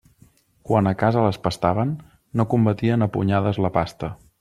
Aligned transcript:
Quan 0.69 0.89
a 0.91 0.93
casa 1.01 1.25
les 1.27 1.39
pastaven, 1.45 1.93
no 2.41 2.49
combatien 2.55 3.09
a 3.09 3.11
punyades 3.19 3.65
la 3.69 3.77
pasta. 3.81 4.17